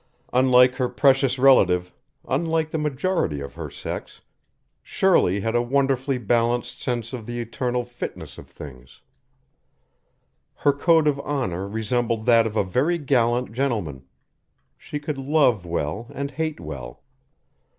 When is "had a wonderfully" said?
5.41-6.17